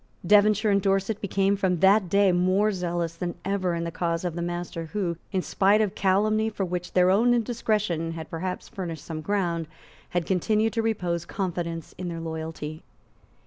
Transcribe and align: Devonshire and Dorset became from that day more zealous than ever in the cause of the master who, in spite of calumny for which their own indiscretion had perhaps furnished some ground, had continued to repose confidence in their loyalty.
Devonshire 0.25 0.71
and 0.71 0.81
Dorset 0.81 1.21
became 1.21 1.55
from 1.55 1.77
that 1.77 2.09
day 2.09 2.31
more 2.31 2.71
zealous 2.71 3.13
than 3.13 3.35
ever 3.45 3.75
in 3.75 3.83
the 3.83 3.91
cause 3.91 4.25
of 4.25 4.33
the 4.33 4.41
master 4.41 4.85
who, 4.87 5.15
in 5.31 5.43
spite 5.43 5.79
of 5.79 5.93
calumny 5.93 6.49
for 6.49 6.65
which 6.65 6.93
their 6.93 7.11
own 7.11 7.35
indiscretion 7.35 8.13
had 8.13 8.27
perhaps 8.27 8.67
furnished 8.67 9.05
some 9.05 9.21
ground, 9.21 9.67
had 10.09 10.25
continued 10.25 10.73
to 10.73 10.81
repose 10.81 11.23
confidence 11.23 11.93
in 11.99 12.07
their 12.07 12.19
loyalty. 12.19 12.81